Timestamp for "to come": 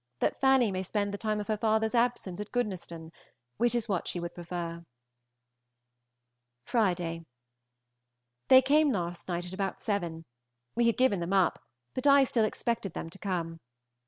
13.11-13.59